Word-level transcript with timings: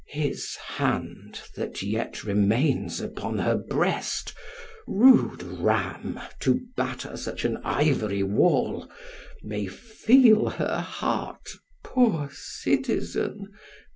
His 0.09 0.55
hand, 0.55 1.39
that 1.55 1.83
yet 1.83 2.23
remains 2.23 2.99
upon 3.01 3.37
her 3.37 3.55
breast, 3.55 4.33
Rude 4.87 5.43
ram, 5.43 6.19
to 6.39 6.59
batter 6.75 7.15
such 7.15 7.45
an 7.45 7.57
ivory 7.57 8.23
wall! 8.23 8.89
May 9.43 9.67
feel 9.67 10.49
her 10.49 10.79
heart 10.79 11.49
poor 11.83 12.29
citizen! 12.33 13.53